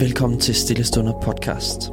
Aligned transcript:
Velkommen 0.00 0.40
til 0.40 0.54
Stillestunder 0.54 1.20
podcast. 1.20 1.90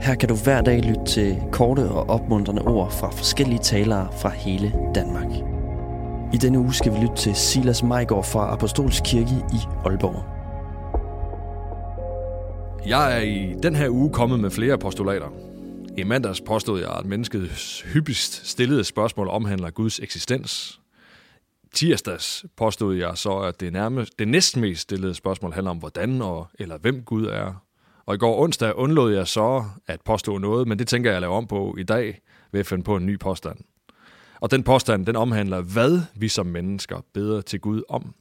Her 0.00 0.14
kan 0.14 0.28
du 0.28 0.34
hver 0.34 0.60
dag 0.60 0.80
lytte 0.80 1.04
til 1.06 1.42
korte 1.52 1.80
og 1.80 2.10
opmuntrende 2.10 2.62
ord 2.62 2.92
fra 2.92 3.10
forskellige 3.10 3.58
talere 3.58 4.08
fra 4.20 4.28
hele 4.28 4.72
Danmark. 4.94 5.26
I 6.34 6.36
denne 6.36 6.58
uge 6.58 6.74
skal 6.74 6.92
vi 6.92 6.98
lytte 6.98 7.16
til 7.16 7.34
Silas 7.34 7.82
Majgaard 7.82 8.24
fra 8.24 8.52
Apostolsk 8.52 9.02
Kirke 9.04 9.30
i 9.30 9.58
Aalborg. 9.84 10.24
Jeg 12.86 13.16
er 13.16 13.20
i 13.20 13.54
den 13.62 13.76
her 13.76 13.88
uge 13.88 14.10
kommet 14.12 14.40
med 14.40 14.50
flere 14.50 14.78
postulater. 14.78 15.32
I 15.96 16.02
mandags 16.02 16.40
påstod 16.40 16.80
jeg, 16.80 16.90
at 16.98 17.06
menneskets 17.06 17.80
hyppigst 17.80 18.46
stillede 18.46 18.84
spørgsmål 18.84 19.28
omhandler 19.28 19.70
Guds 19.70 19.98
eksistens. 19.98 20.80
Tirsdags 21.74 22.44
påstod 22.56 22.96
jeg 22.96 23.18
så, 23.18 23.38
at 23.38 23.60
det, 23.60 23.72
nærmest, 23.72 24.18
det 24.18 24.28
næstmest 24.28 24.80
stillede 24.80 25.14
spørgsmål 25.14 25.52
handler 25.52 25.70
om, 25.70 25.78
hvordan 25.78 26.22
og 26.22 26.48
eller 26.58 26.78
hvem 26.78 27.02
Gud 27.02 27.26
er. 27.26 27.64
Og 28.06 28.14
i 28.14 28.18
går 28.18 28.42
onsdag 28.42 28.76
undlod 28.76 29.12
jeg 29.12 29.28
så 29.28 29.64
at 29.86 30.00
påstå 30.00 30.38
noget, 30.38 30.68
men 30.68 30.78
det 30.78 30.88
tænker 30.88 31.10
jeg 31.10 31.16
at 31.16 31.20
lave 31.20 31.34
om 31.34 31.46
på 31.46 31.76
i 31.78 31.82
dag 31.82 32.20
ved 32.52 32.60
at 32.60 32.66
finde 32.66 32.84
på 32.84 32.96
en 32.96 33.06
ny 33.06 33.18
påstand. 33.18 33.58
Og 34.40 34.50
den 34.50 34.62
påstand, 34.62 35.06
den 35.06 35.16
omhandler, 35.16 35.60
hvad 35.60 36.00
vi 36.14 36.28
som 36.28 36.46
mennesker 36.46 37.00
beder 37.14 37.40
til 37.40 37.60
Gud 37.60 37.82
om. 37.88 38.14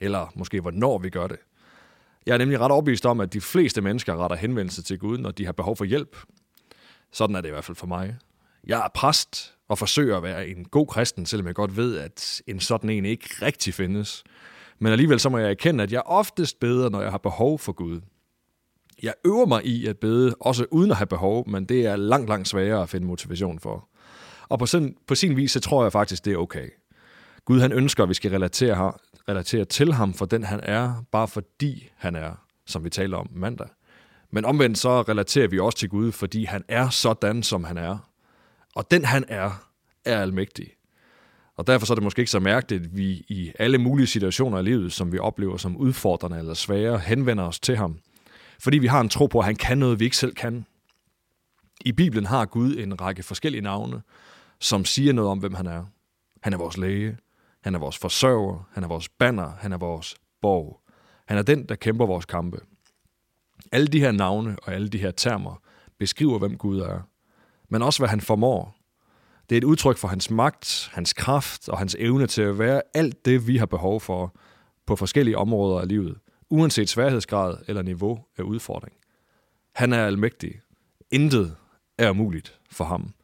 Eller 0.00 0.32
måske 0.34 0.60
hvornår 0.60 0.98
vi 0.98 1.10
gør 1.10 1.26
det. 1.26 1.38
Jeg 2.26 2.34
er 2.34 2.38
nemlig 2.38 2.60
ret 2.60 2.72
overbevist 2.72 3.06
om, 3.06 3.20
at 3.20 3.32
de 3.32 3.40
fleste 3.40 3.80
mennesker 3.80 4.16
retter 4.16 4.36
henvendelse 4.36 4.82
til 4.82 4.98
Gud, 4.98 5.18
når 5.18 5.30
de 5.30 5.44
har 5.44 5.52
behov 5.52 5.76
for 5.76 5.84
hjælp. 5.84 6.16
Sådan 7.12 7.36
er 7.36 7.40
det 7.40 7.48
i 7.48 7.52
hvert 7.52 7.64
fald 7.64 7.76
for 7.76 7.86
mig. 7.86 8.16
Jeg 8.66 8.78
er 8.78 8.88
præst 8.94 9.54
og 9.72 9.78
forsøger 9.78 10.16
at 10.16 10.22
være 10.22 10.48
en 10.48 10.64
god 10.64 10.86
kristen, 10.86 11.26
selvom 11.26 11.46
jeg 11.46 11.54
godt 11.54 11.76
ved, 11.76 11.98
at 11.98 12.42
en 12.46 12.60
sådan 12.60 12.90
en 12.90 13.04
ikke 13.04 13.28
rigtig 13.42 13.74
findes. 13.74 14.24
Men 14.78 14.92
alligevel 14.92 15.20
så 15.20 15.28
må 15.28 15.38
jeg 15.38 15.50
erkende, 15.50 15.84
at 15.84 15.92
jeg 15.92 16.02
oftest 16.06 16.60
beder, 16.60 16.90
når 16.90 17.02
jeg 17.02 17.10
har 17.10 17.18
behov 17.18 17.58
for 17.58 17.72
Gud. 17.72 18.00
Jeg 19.02 19.14
øver 19.24 19.46
mig 19.46 19.66
i 19.66 19.86
at 19.86 19.98
bede, 19.98 20.34
også 20.40 20.66
uden 20.70 20.90
at 20.90 20.96
have 20.96 21.06
behov, 21.06 21.48
men 21.48 21.64
det 21.64 21.86
er 21.86 21.96
langt, 21.96 22.28
langt 22.28 22.48
sværere 22.48 22.82
at 22.82 22.88
finde 22.88 23.06
motivation 23.06 23.58
for. 23.58 23.88
Og 24.48 24.58
på 24.58 24.66
sin, 24.66 24.96
på 25.06 25.14
sin 25.14 25.36
vis, 25.36 25.52
så 25.52 25.60
tror 25.60 25.82
jeg 25.82 25.92
faktisk, 25.92 26.24
det 26.24 26.32
er 26.32 26.36
okay. 26.36 26.68
Gud 27.44 27.60
han 27.60 27.72
ønsker, 27.72 28.02
at 28.02 28.08
vi 28.08 28.14
skal 28.14 28.30
relatere, 28.30 28.92
relatere 29.28 29.64
til 29.64 29.92
ham 29.92 30.14
for 30.14 30.26
den 30.26 30.44
han 30.44 30.60
er, 30.62 31.04
bare 31.12 31.28
fordi 31.28 31.88
han 31.96 32.16
er, 32.16 32.32
som 32.66 32.84
vi 32.84 32.90
taler 32.90 33.16
om 33.16 33.28
mandag. 33.30 33.68
Men 34.30 34.44
omvendt 34.44 34.78
så 34.78 35.02
relaterer 35.02 35.48
vi 35.48 35.58
også 35.58 35.78
til 35.78 35.88
Gud, 35.88 36.12
fordi 36.12 36.44
han 36.44 36.64
er 36.68 36.88
sådan, 36.90 37.42
som 37.42 37.64
han 37.64 37.78
er. 37.78 37.98
Og 38.74 38.90
den 38.90 39.04
han 39.04 39.24
er, 39.28 39.71
er 40.04 40.20
almægtig. 40.20 40.66
Og 41.56 41.66
derfor 41.66 41.86
så 41.86 41.92
er 41.92 41.94
det 41.94 42.04
måske 42.04 42.20
ikke 42.20 42.30
så 42.30 42.40
mærkeligt, 42.40 42.84
at 42.84 42.96
vi 42.96 43.10
i 43.28 43.52
alle 43.58 43.78
mulige 43.78 44.06
situationer 44.06 44.58
i 44.58 44.62
livet, 44.62 44.92
som 44.92 45.12
vi 45.12 45.18
oplever 45.18 45.56
som 45.56 45.76
udfordrende 45.76 46.38
eller 46.38 46.54
svære, 46.54 46.98
henvender 46.98 47.44
os 47.44 47.60
til 47.60 47.76
ham. 47.76 47.98
Fordi 48.60 48.78
vi 48.78 48.86
har 48.86 49.00
en 49.00 49.08
tro 49.08 49.26
på, 49.26 49.38
at 49.38 49.44
han 49.44 49.56
kan 49.56 49.78
noget, 49.78 50.00
vi 50.00 50.04
ikke 50.04 50.16
selv 50.16 50.34
kan. 50.34 50.66
I 51.80 51.92
Bibelen 51.92 52.26
har 52.26 52.44
Gud 52.44 52.76
en 52.76 53.00
række 53.00 53.22
forskellige 53.22 53.62
navne, 53.62 54.02
som 54.60 54.84
siger 54.84 55.12
noget 55.12 55.30
om, 55.30 55.38
hvem 55.38 55.54
han 55.54 55.66
er. 55.66 55.84
Han 56.42 56.52
er 56.52 56.58
vores 56.58 56.76
læge, 56.76 57.18
han 57.60 57.74
er 57.74 57.78
vores 57.78 57.98
forsørger, 57.98 58.68
han 58.72 58.84
er 58.84 58.88
vores 58.88 59.08
banner, 59.08 59.52
han 59.60 59.72
er 59.72 59.78
vores 59.78 60.14
borg. 60.40 60.80
Han 61.26 61.38
er 61.38 61.42
den, 61.42 61.68
der 61.68 61.74
kæmper 61.74 62.06
vores 62.06 62.24
kampe. 62.24 62.60
Alle 63.72 63.86
de 63.86 64.00
her 64.00 64.12
navne 64.12 64.56
og 64.62 64.72
alle 64.72 64.88
de 64.88 64.98
her 64.98 65.10
termer 65.10 65.62
beskriver, 65.98 66.38
hvem 66.38 66.56
Gud 66.56 66.80
er, 66.80 67.00
men 67.68 67.82
også 67.82 68.00
hvad 68.00 68.08
han 68.08 68.20
formår. 68.20 68.81
Det 69.50 69.56
er 69.56 69.58
et 69.58 69.64
udtryk 69.64 69.96
for 69.96 70.08
hans 70.08 70.30
magt, 70.30 70.90
hans 70.92 71.12
kraft 71.12 71.68
og 71.68 71.78
hans 71.78 71.96
evne 71.98 72.26
til 72.26 72.42
at 72.42 72.58
være 72.58 72.82
alt 72.94 73.24
det, 73.24 73.46
vi 73.46 73.56
har 73.56 73.66
behov 73.66 74.00
for 74.00 74.34
på 74.86 74.96
forskellige 74.96 75.38
områder 75.38 75.80
af 75.80 75.88
livet, 75.88 76.18
uanset 76.50 76.88
sværhedsgrad 76.88 77.56
eller 77.68 77.82
niveau 77.82 78.24
af 78.38 78.42
udfordring. 78.42 78.94
Han 79.74 79.92
er 79.92 80.06
almægtig. 80.06 80.60
Intet 81.10 81.56
er 81.98 82.10
umuligt 82.10 82.58
for 82.70 82.84
ham. 82.84 83.14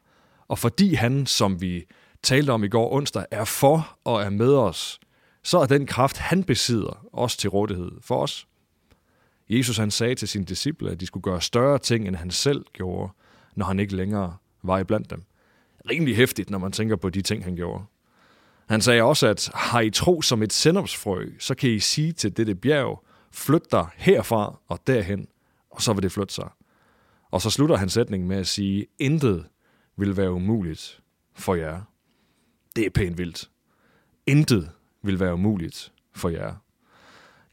Og 0.47 0.59
fordi 0.59 0.93
han, 0.93 1.25
som 1.25 1.61
vi 1.61 1.85
talte 2.23 2.51
om 2.51 2.63
i 2.63 2.67
går 2.67 2.93
onsdag, 2.93 3.25
er 3.31 3.45
for 3.45 3.97
og 4.03 4.21
er 4.21 4.29
med 4.29 4.53
os, 4.53 4.99
så 5.43 5.59
er 5.59 5.65
den 5.65 5.85
kraft, 5.85 6.17
han 6.17 6.43
besidder, 6.43 7.05
også 7.13 7.37
til 7.37 7.49
rådighed 7.49 7.91
for 8.01 8.23
os. 8.23 8.47
Jesus 9.49 9.77
han 9.77 9.91
sagde 9.91 10.15
til 10.15 10.27
sine 10.27 10.45
disciple, 10.45 10.91
at 10.91 10.99
de 10.99 11.05
skulle 11.05 11.23
gøre 11.23 11.41
større 11.41 11.79
ting, 11.79 12.07
end 12.07 12.15
han 12.15 12.31
selv 12.31 12.65
gjorde, 12.73 13.11
når 13.55 13.65
han 13.65 13.79
ikke 13.79 13.95
længere 13.95 14.37
var 14.63 14.79
i 14.79 14.83
blandt 14.83 15.09
dem. 15.09 15.23
Rimelig 15.89 16.15
hæftigt, 16.15 16.49
når 16.49 16.57
man 16.57 16.71
tænker 16.71 16.95
på 16.95 17.09
de 17.09 17.21
ting, 17.21 17.43
han 17.43 17.55
gjorde. 17.55 17.83
Han 18.69 18.81
sagde 18.81 19.03
også, 19.03 19.27
at 19.27 19.49
har 19.53 19.81
I 19.81 19.89
tro 19.89 20.21
som 20.21 20.43
et 20.43 20.53
sendopsfrø, 20.53 21.25
så 21.39 21.55
kan 21.55 21.69
I 21.69 21.79
sige 21.79 22.11
til 22.11 22.37
dette 22.37 22.55
bjerg, 22.55 23.03
flyt 23.31 23.71
dig 23.71 23.87
herfra 23.95 24.59
og 24.67 24.79
derhen, 24.87 25.27
og 25.71 25.81
så 25.81 25.93
vil 25.93 26.03
det 26.03 26.11
flytte 26.11 26.33
sig. 26.33 26.49
Og 27.31 27.41
så 27.41 27.49
slutter 27.49 27.75
han 27.75 27.89
sætningen 27.89 28.29
med 28.29 28.37
at 28.37 28.47
sige, 28.47 28.85
intet 28.99 29.45
vil 29.97 30.17
være 30.17 30.31
umuligt 30.31 30.99
for 31.35 31.55
jer. 31.55 31.81
Det 32.75 32.85
er 32.85 32.89
pænt 32.89 33.17
vildt. 33.17 33.49
Intet 34.27 34.71
vil 35.03 35.19
være 35.19 35.33
umuligt 35.33 35.91
for 36.15 36.29
jer. 36.29 36.53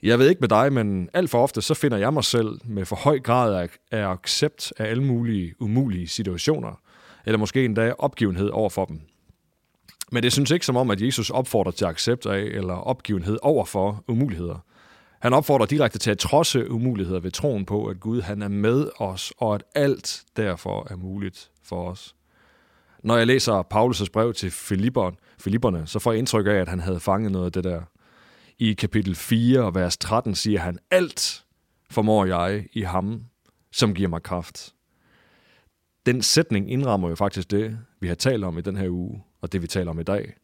Jeg 0.02 0.18
ved 0.18 0.28
ikke 0.28 0.40
med 0.40 0.48
dig, 0.48 0.72
men 0.72 1.08
alt 1.12 1.30
for 1.30 1.42
ofte 1.42 1.62
så 1.62 1.74
finder 1.74 1.96
jeg 1.96 2.12
mig 2.12 2.24
selv 2.24 2.60
med 2.64 2.84
for 2.84 2.96
høj 2.96 3.18
grad 3.18 3.54
af, 3.54 3.68
af 3.90 4.08
accept 4.08 4.72
af 4.78 4.84
alle 4.90 5.02
mulige 5.02 5.54
umulige 5.60 6.08
situationer, 6.08 6.80
eller 7.26 7.38
måske 7.38 7.64
endda 7.64 7.92
opgivenhed 7.98 8.48
over 8.48 8.70
for 8.70 8.84
dem. 8.84 9.00
Men 10.12 10.22
det 10.22 10.32
synes 10.32 10.50
ikke 10.50 10.66
som 10.66 10.76
om, 10.76 10.90
at 10.90 11.00
Jesus 11.00 11.30
opfordrer 11.30 11.72
til 11.72 11.84
accept 11.84 12.26
af 12.26 12.40
eller 12.40 12.74
opgivenhed 12.74 13.38
over 13.42 13.64
for 13.64 14.04
umuligheder. 14.08 14.64
Han 15.20 15.32
opfordrer 15.32 15.66
direkte 15.66 15.98
til 15.98 16.10
at 16.10 16.18
trodse 16.18 16.70
umuligheder 16.70 17.20
ved 17.20 17.30
troen 17.30 17.64
på, 17.64 17.86
at 17.86 18.00
Gud 18.00 18.20
han 18.20 18.42
er 18.42 18.48
med 18.48 18.88
os, 18.98 19.32
og 19.38 19.54
at 19.54 19.62
alt 19.74 20.24
derfor 20.36 20.86
er 20.90 20.96
muligt 20.96 21.50
for 21.62 21.90
os. 21.90 22.14
Når 23.02 23.16
jeg 23.16 23.26
læser 23.26 23.62
Paulus' 23.74 24.10
brev 24.12 24.34
til 24.34 24.50
Filipperne, 24.50 25.16
Filipperne, 25.38 25.86
så 25.86 25.98
får 25.98 26.12
jeg 26.12 26.18
indtryk 26.18 26.46
af, 26.46 26.50
at 26.50 26.68
han 26.68 26.80
havde 26.80 27.00
fanget 27.00 27.32
noget 27.32 27.46
af 27.46 27.52
det 27.52 27.64
der. 27.64 27.82
I 28.58 28.72
kapitel 28.72 29.14
4, 29.14 29.74
vers 29.74 29.96
13 29.96 30.34
siger 30.34 30.60
han, 30.60 30.78
alt 30.90 31.44
formår 31.90 32.24
jeg 32.24 32.66
i 32.72 32.82
ham, 32.82 33.22
som 33.72 33.94
giver 33.94 34.08
mig 34.08 34.22
kraft. 34.22 34.74
Den 36.06 36.22
sætning 36.22 36.70
indrammer 36.70 37.08
jo 37.08 37.14
faktisk 37.14 37.50
det, 37.50 37.78
vi 38.00 38.08
har 38.08 38.14
talt 38.14 38.44
om 38.44 38.58
i 38.58 38.60
den 38.60 38.76
her 38.76 38.88
uge, 38.90 39.22
og 39.40 39.52
det 39.52 39.62
vi 39.62 39.66
taler 39.66 39.90
om 39.90 40.00
i 40.00 40.02
dag. 40.02 40.34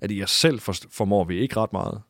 At 0.00 0.10
i 0.10 0.22
os 0.22 0.30
selv 0.30 0.60
formår 0.90 1.24
vi 1.24 1.38
ikke 1.38 1.56
ret 1.56 1.72
meget, 1.72 2.02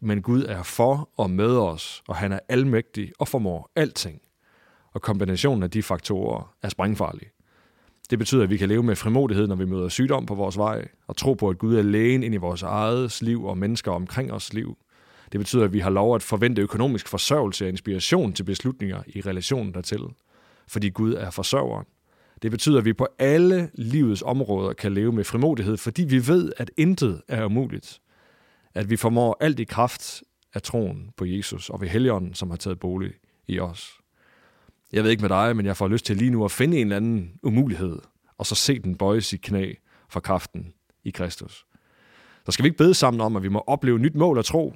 men 0.00 0.22
Gud 0.22 0.44
er 0.44 0.62
for 0.62 1.08
og 1.16 1.30
med 1.30 1.56
os, 1.56 2.02
og 2.08 2.16
han 2.16 2.32
er 2.32 2.38
almægtig 2.48 3.12
og 3.18 3.28
formår 3.28 3.70
alting. 3.76 4.20
Og 4.92 5.02
kombinationen 5.02 5.62
af 5.62 5.70
de 5.70 5.82
faktorer 5.82 6.54
er 6.62 6.68
sprængfarlig. 6.68 7.26
Det 8.10 8.18
betyder, 8.18 8.42
at 8.42 8.50
vi 8.50 8.56
kan 8.56 8.68
leve 8.68 8.82
med 8.82 8.96
frimodighed, 8.96 9.46
når 9.46 9.54
vi 9.54 9.64
møder 9.64 9.88
sygdom 9.88 10.26
på 10.26 10.34
vores 10.34 10.58
vej, 10.58 10.88
og 11.06 11.16
tro 11.16 11.34
på, 11.34 11.48
at 11.48 11.58
Gud 11.58 11.76
er 11.76 11.82
lægen 11.82 12.22
ind 12.22 12.34
i 12.34 12.36
vores 12.36 12.62
eget 12.62 13.22
liv 13.22 13.44
og 13.44 13.58
mennesker 13.58 13.92
omkring 13.92 14.32
os 14.32 14.52
liv. 14.52 14.76
Det 15.32 15.40
betyder, 15.40 15.64
at 15.64 15.72
vi 15.72 15.78
har 15.78 15.90
lov 15.90 16.14
at 16.14 16.22
forvente 16.22 16.62
økonomisk 16.62 17.08
forsørgelse 17.08 17.64
og 17.64 17.68
inspiration 17.68 18.32
til 18.32 18.44
beslutninger 18.44 19.02
i 19.06 19.20
relation 19.20 19.74
dertil, 19.74 20.02
fordi 20.68 20.88
Gud 20.88 21.14
er 21.14 21.30
forsørgeren. 21.30 21.86
Det 22.42 22.50
betyder, 22.50 22.78
at 22.78 22.84
vi 22.84 22.92
på 22.92 23.08
alle 23.18 23.70
livets 23.74 24.22
områder 24.22 24.72
kan 24.72 24.94
leve 24.94 25.12
med 25.12 25.24
frimodighed, 25.24 25.76
fordi 25.76 26.04
vi 26.04 26.28
ved, 26.28 26.52
at 26.56 26.70
intet 26.76 27.22
er 27.28 27.44
umuligt. 27.44 28.00
At 28.74 28.90
vi 28.90 28.96
formår 28.96 29.36
alt 29.40 29.60
i 29.60 29.64
kraft 29.64 30.22
af 30.54 30.62
troen 30.62 31.10
på 31.16 31.24
Jesus 31.24 31.70
og 31.70 31.80
ved 31.80 31.88
Helligånden, 31.88 32.34
som 32.34 32.50
har 32.50 32.56
taget 32.56 32.80
bolig 32.80 33.12
i 33.48 33.58
os. 33.58 33.90
Jeg 34.92 35.04
ved 35.04 35.10
ikke 35.10 35.20
med 35.20 35.28
dig, 35.28 35.56
men 35.56 35.66
jeg 35.66 35.76
får 35.76 35.88
lyst 35.88 36.06
til 36.06 36.16
lige 36.16 36.30
nu 36.30 36.44
at 36.44 36.50
finde 36.50 36.76
en 36.76 36.86
eller 36.86 36.96
anden 36.96 37.32
umulighed, 37.42 37.98
og 38.38 38.46
så 38.46 38.54
se 38.54 38.78
den 38.78 38.96
bøje 38.96 39.20
sit 39.20 39.42
knæ 39.42 39.72
for 40.08 40.20
kraften 40.20 40.72
i 41.04 41.10
Kristus. 41.10 41.66
Så 42.46 42.52
skal 42.52 42.62
vi 42.62 42.66
ikke 42.66 42.78
bede 42.78 42.94
sammen 42.94 43.20
om, 43.20 43.36
at 43.36 43.42
vi 43.42 43.48
må 43.48 43.64
opleve 43.66 43.98
nyt 43.98 44.14
mål 44.14 44.38
og 44.38 44.44
tro, 44.44 44.74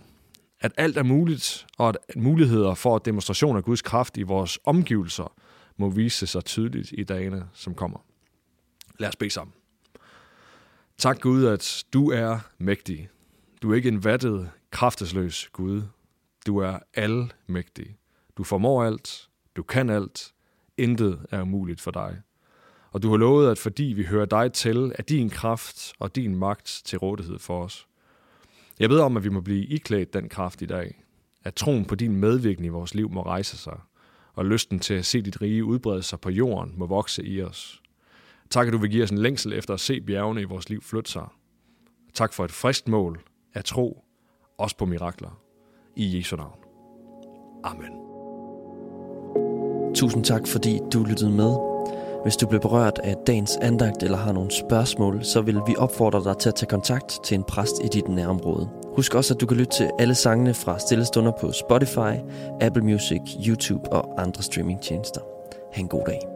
at 0.61 0.73
alt 0.77 0.97
er 0.97 1.03
muligt, 1.03 1.67
og 1.79 1.89
at 1.89 1.97
muligheder 2.17 2.75
for 2.75 2.99
demonstration 2.99 3.57
af 3.57 3.65
Guds 3.65 3.83
kraft 3.83 4.17
i 4.17 4.23
vores 4.23 4.59
omgivelser 4.65 5.33
må 5.77 5.91
vise 5.91 6.27
sig 6.27 6.45
tydeligt 6.45 6.93
i 6.93 7.05
dagene, 7.05 7.49
som 7.53 7.75
kommer. 7.75 7.99
Lad 8.99 9.09
os 9.09 9.17
bede 9.17 9.31
sammen. 9.31 9.55
Tak 10.99 11.21
Gud, 11.21 11.45
at 11.45 11.85
du 11.93 12.11
er 12.11 12.39
mægtig. 12.59 13.09
Du 13.63 13.71
er 13.71 13.75
ikke 13.75 13.89
en 13.89 14.05
vattet, 14.05 14.51
kraftesløs 14.71 15.49
Gud. 15.53 15.83
Du 16.47 16.59
er 16.59 16.79
almægtig. 16.95 17.97
Du 18.37 18.45
formår 18.45 18.85
alt. 18.85 19.29
Du 19.57 19.63
kan 19.63 19.91
alt. 19.91 20.33
Intet 20.77 21.27
er 21.31 21.43
umuligt 21.43 21.81
for 21.81 21.91
dig. 21.91 22.23
Og 22.91 23.03
du 23.03 23.11
har 23.11 23.17
lovet, 23.17 23.51
at 23.51 23.59
fordi 23.59 23.85
vi 23.85 24.05
hører 24.05 24.27
dig 24.27 24.53
til, 24.53 24.93
er 24.95 25.03
din 25.03 25.31
kraft 25.31 25.93
og 25.99 26.17
din 26.17 26.37
magt 26.37 26.83
til 26.85 26.99
rådighed 26.99 27.39
for 27.39 27.65
os. 27.65 27.87
Jeg 28.79 28.89
beder 28.89 29.05
om, 29.05 29.17
at 29.17 29.25
vi 29.25 29.29
må 29.29 29.41
blive 29.41 29.67
iklædt 29.67 30.15
den 30.15 30.29
kraft 30.29 30.63
i 30.63 30.67
dag. 30.67 31.03
At 31.45 31.55
troen 31.55 31.85
på 31.85 31.95
din 31.95 32.17
medvirkning 32.17 32.67
i 32.67 32.69
vores 32.69 32.95
liv 32.95 33.11
må 33.11 33.23
rejse 33.23 33.57
sig, 33.57 33.81
og 34.37 34.45
lysten 34.45 34.79
til 34.79 34.95
at 34.95 35.07
se 35.07 35.23
dit 35.23 35.43
rige 35.43 35.65
udbrede 35.65 36.03
sig 36.03 36.21
på 36.21 36.31
jorden 36.31 36.75
må 36.77 36.87
vokse 36.87 37.25
i 37.25 37.43
os. 37.43 37.83
Tak, 38.51 38.67
at 38.67 38.73
du 38.73 38.79
vil 38.79 38.91
give 38.91 39.05
os 39.05 39.11
en 39.11 39.19
længsel 39.19 39.53
efter 39.53 39.75
at 39.75 39.81
se 39.81 40.01
bjergene 40.01 40.41
i 40.41 40.45
vores 40.45 40.69
liv 40.69 40.83
flytte 40.83 41.11
sig. 41.11 41.27
Tak 42.15 42.33
for 42.33 42.45
et 42.45 42.53
frist 42.53 42.89
mål 42.89 43.21
af 43.55 43.65
tro, 43.65 44.05
også 44.59 44.77
på 44.77 44.87
mirakler. 44.87 45.41
I 45.97 46.17
Jesu 46.17 46.37
navn. 46.37 46.59
Amen. 47.65 47.93
Tusind 49.95 50.25
tak, 50.25 50.47
fordi 50.47 50.81
du 50.93 51.05
lyttede 51.05 51.31
med. 51.31 51.57
Hvis 52.23 52.37
du 52.37 52.47
blev 52.49 52.61
berørt 52.61 52.99
af 52.99 53.15
dagens 53.27 53.57
andagt 53.57 54.03
eller 54.03 54.19
har 54.19 54.33
nogle 54.33 54.51
spørgsmål, 54.51 55.25
så 55.25 55.41
vil 55.41 55.61
vi 55.67 55.77
opfordre 55.77 56.25
dig 56.25 56.39
til 56.39 56.49
at 56.49 56.55
tage 56.55 56.69
kontakt 56.69 57.19
til 57.25 57.35
en 57.35 57.45
præst 57.45 57.85
i 57.85 57.89
dit 57.89 58.09
nærområde. 58.09 58.86
Husk 58.97 59.15
også, 59.15 59.35
at 59.35 59.41
du 59.41 59.47
kan 59.47 59.57
lytte 59.57 59.73
til 59.73 59.91
alle 59.99 60.15
sangene 60.15 60.55
fra 60.55 60.79
Stillestunder 60.79 61.33
på 61.41 61.53
Spotify, 61.53 62.15
Apple 62.61 62.85
Music, 62.85 63.21
YouTube 63.47 63.93
og 63.93 64.23
andre 64.23 64.43
streamingtjenester. 64.43 65.21
Ha' 65.73 65.81
en 65.81 65.89
god 65.89 66.05
dag. 66.07 66.36